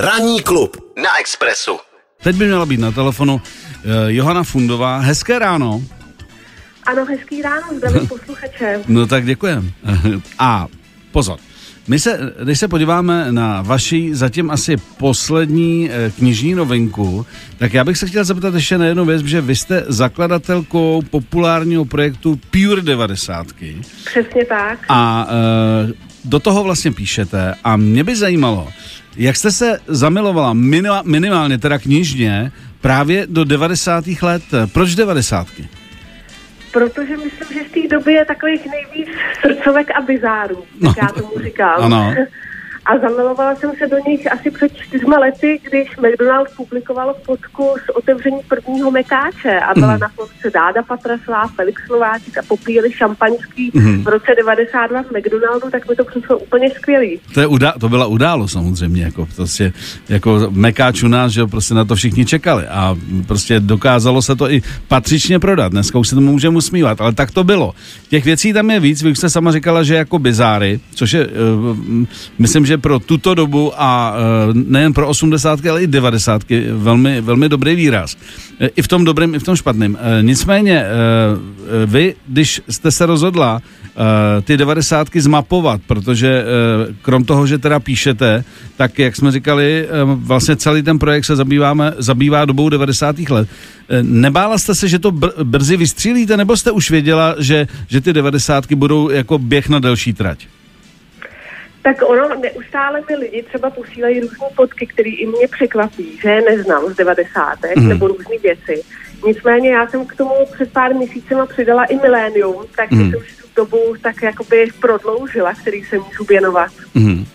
[0.00, 1.78] Ranní klub na Expressu.
[2.22, 3.40] Teď by měla být na telefonu uh,
[4.06, 4.98] Johana Fundová.
[4.98, 5.82] Hezké ráno.
[6.86, 8.80] Ano, hezký ráno, zdravím posluchače.
[8.88, 9.72] No tak děkujem.
[10.38, 10.66] A
[11.12, 11.38] pozor.
[11.88, 17.26] My se, když se podíváme na vaši zatím asi poslední eh, knižní novinku,
[17.58, 21.84] tak já bych se chtěl zeptat ještě na jednu věc, že vy jste zakladatelkou populárního
[21.84, 23.46] projektu Pure 90.
[24.04, 24.78] Přesně tak.
[24.88, 25.92] A e,
[26.24, 28.68] do toho vlastně píšete a mě by zajímalo,
[29.16, 34.04] jak jste se zamilovala minima, minimálně teda knižně právě do 90.
[34.22, 34.42] let.
[34.72, 35.46] Proč 90.
[36.72, 39.08] Protože myslím, že v té době je takových nejvíc
[39.40, 40.88] srdcovek a bizárů, No.
[40.88, 41.74] jak já tomu říkám.
[41.82, 42.14] Ano.
[42.86, 47.88] A zamilovala jsem se do nich asi před čtyřma lety, když McDonald's publikoval fotku z
[47.96, 50.00] otevření prvního mekáče a byla Mhm.
[50.00, 54.02] na fotce Dáda Patrasová, Felix Slováček a popíjeli šampaňský Mhm.
[54.04, 57.20] v roce 92 v McDonaldu, tak mi to přišlo úplně skvělý.
[57.34, 59.72] To, je udá, to byla událo samozřejmě, jako, prostě,
[60.08, 64.50] jako mekáč u nás, že prostě na to všichni čekali a prostě dokázalo se to
[64.50, 65.72] i patřičně prodat.
[65.72, 67.74] Dneska už se tomu můžeme usmívat, ale tak to bylo.
[68.08, 71.26] Těch věcí tam je víc, vy už jste sama říkala, že jako bizáry, což je,
[71.26, 71.76] uh,
[72.38, 77.48] myslím, že pro tuto dobu a uh, nejen pro 80, ale i 90 velmi, velmi
[77.48, 78.14] dobrý výraz.
[78.60, 79.98] E, I v tom dobrém, i v tom špatném.
[80.00, 86.44] E, nicméně, e, e, vy, když jste se rozhodla e, ty 90 zmapovat, protože e,
[87.02, 88.44] krom toho, že teda píšete,
[88.76, 93.18] tak jak jsme říkali, e, vlastně celý ten projekt se zabýváme, zabývá dobou 90.
[93.18, 93.48] let.
[93.88, 98.00] E, nebála jste se, že to br- brzy vystřílíte, nebo jste už věděla, že, že
[98.00, 100.59] ty 90 budou jako běh na delší trať?
[101.82, 106.42] Tak ono, neustále mi lidi třeba posílají různé fotky, které i mě překvapí, že je
[106.56, 107.58] neznám z 90.
[107.76, 107.82] Mhm.
[107.84, 107.88] Mm.
[107.88, 108.82] nebo různé věci.
[109.26, 113.04] Nicméně já jsem k tomu před pár měsícema přidala i milénium, takže Mhm.
[113.04, 113.10] mm.
[113.10, 116.70] jsem už tu dobu tak jakoby prodloužila, který se můžu věnovat.
[116.94, 117.26] Mhm.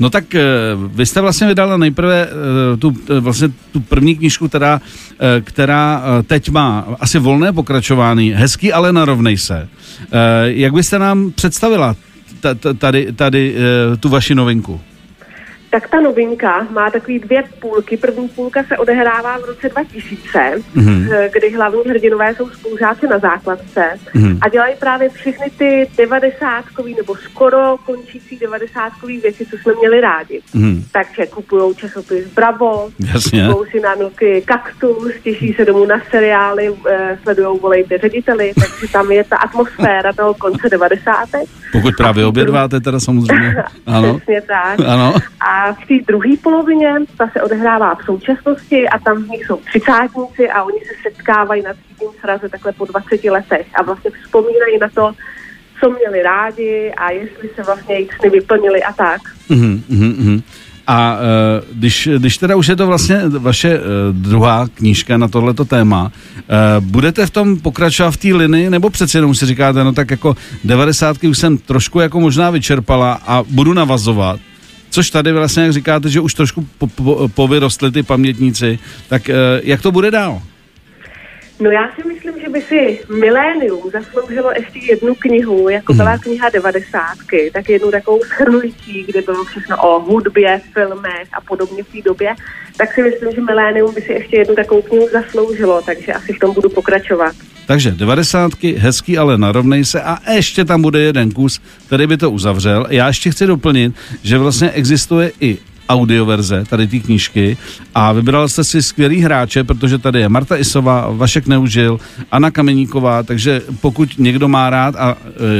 [0.00, 0.42] No tak eh,
[0.86, 4.80] vy jste vlastně vydala nejprve eh, tu, eh, vlastně tu první knížku, teda,
[5.44, 9.68] která teď má asi volné pokračování, hezký, ale narovnej se.
[10.44, 12.07] Jak byste nám představila ta- ta-
[12.78, 14.80] tady, tady eh, tu vaši novinku?
[15.70, 17.96] Tak ta novinka má takový dvě půlky.
[17.96, 20.86] První půlka se odehrává v roce 2000, Mhm.
[20.86, 21.30] mm-hmm.
[21.32, 23.84] kdy hlavní hrdinové jsou spolužáci na základce
[24.14, 24.24] Mhm.
[24.24, 24.38] mm-hmm.
[24.42, 30.40] a dělají právě všechny ty devadesátkový nebo skoro končící devadesátkový věci, co jsme měli rádi.
[30.54, 30.84] Mhm.
[30.92, 32.90] Takže kupují časopis Bravo,
[33.48, 38.92] kupují si na noky Kaktus, těší se domů na seriály, eh, sledují Volejte řediteli, takže
[38.92, 41.28] tam je ta atmosféra toho konce 90.
[41.72, 43.54] Pokud právě obědváte, teda samozřejmě.
[43.86, 44.14] Ano.
[44.18, 44.80] Přesně tak.
[44.86, 45.14] Ano.
[45.40, 49.56] A v té druhé polovině ta se odehrává v současnosti a tam v nich jsou
[49.56, 54.78] třicátníci a oni se setkávají na třídním sraze takhle po 20 letech a vlastně vzpomínají
[54.80, 55.12] na to,
[55.80, 59.20] co měli rádi a jestli se vlastně jejich sny vyplnili a tak.
[59.48, 60.42] Mhm, mhm, mhm.
[60.90, 65.64] A uh, když, když teda už je to vlastně vaše uh, druhá knížka na tohleto
[65.64, 69.92] téma, uh, budete v tom pokračovat v té linii, nebo přece jenom si říkáte, no
[69.92, 71.24] tak jako 90.
[71.24, 74.40] už jsem trošku jako možná vyčerpala a budu navazovat,
[74.98, 78.78] což tady vlastně, jak říkáte, že už trošku po, po, povyrostly ty pamětníci,
[79.08, 80.42] tak uh, jak to bude dál?
[81.60, 86.48] No já si myslím, že by si Milénium zasloužilo ještě jednu knihu, jako byla kniha
[86.48, 92.02] devadesátky, tak jednu takovou shrnující, kde bylo všechno o hudbě, filmech a podobně v té
[92.04, 92.34] době,
[92.76, 96.38] tak si myslím, že Milénium by si ještě jednu takovou knihu zasloužilo, takže asi v
[96.38, 97.34] tom budu pokračovat.
[97.68, 98.64] Takže 90.
[98.64, 102.86] hezký, ale narovnej se a ještě tam bude jeden kus, který by to uzavřel.
[102.90, 105.58] Já ještě chci doplnit, že vlastně existuje i
[105.88, 107.56] audioverze tady té knížky
[107.94, 112.00] a vybral jste si skvělý hráče, protože tady je Marta Isová, Vašek Neužil,
[112.32, 115.16] Anna Kameníková, takže pokud někdo má rád, a,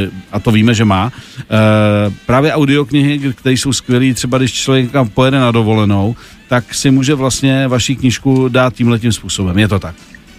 [0.07, 4.91] e, a to víme, že má, e, právě audioknihy, které jsou skvělé, třeba když člověk
[5.15, 6.17] pojede na dovolenou,
[6.49, 9.59] tak si může vlastně vaši knížku dát tímhletím způsobem.
[9.59, 9.95] Je to tak?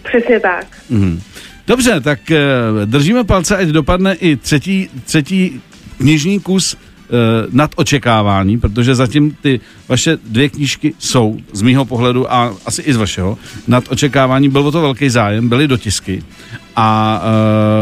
[0.10, 0.66] Přesně tak.
[0.90, 1.22] Mhm.
[1.68, 2.40] Dobře, tak eh,
[2.86, 5.62] držíme palce, ať dopadne i třetí, třetí
[5.98, 7.10] knižní kus eh,
[7.52, 12.94] nad očekávání, protože zatím ty vaše dvě knížky jsou z mýho pohledu a asi i
[12.94, 14.50] z vašeho nad očekávání.
[14.50, 16.24] Byl o to velký zájem, byly dotisky
[16.76, 17.22] a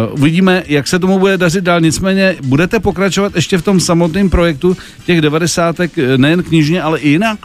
[0.09, 1.81] uh, uvidíme, jak se tomu bude dařit dál.
[1.81, 7.39] Nicméně budete pokračovat ještě v tom samotném projektu těch devadesátek, nejen knižně, ale i jinak?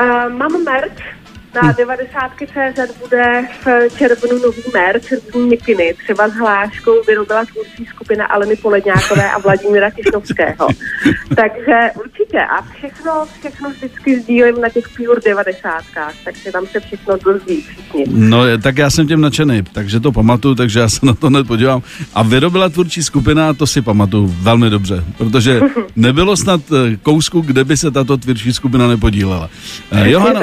[0.00, 1.13] Uh, mám merch,
[1.62, 2.32] Na 90.
[2.46, 8.56] CZ bude v červnu nový merch, různý mikiny, třeba s hláškou vyrobila tvůrčí skupina Aleny
[8.56, 10.68] Poledňákové a Vladimíra Tišnovského.
[11.36, 15.82] Takže určitě a všechno, všechno vždycky sdílím na těch Pure 90.
[16.24, 18.04] Takže tam se všechno dozví všichni.
[18.08, 21.46] No, tak já jsem těm nadšený, takže to pamatuju, takže já se na to hned
[21.46, 21.82] podívám.
[22.14, 25.60] A vyrobila tvůrčí skupina, to si pamatuju velmi dobře, protože
[25.96, 29.50] nebylo snad eh, kousku, kde by se tato tvůrčí skupina nepodílela.
[29.92, 30.40] Uh, Johano,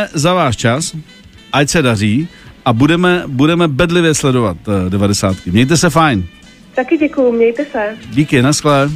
[0.00, 0.96] děkujeme za váš čas,
[1.52, 2.28] ať se daří
[2.64, 5.36] a budeme, budeme bedlivě sledovat uh, 90.
[5.46, 6.26] Mějte se fajn.
[6.74, 7.96] Taky děkuju, mějte se.
[8.10, 8.90] Díky, naschle.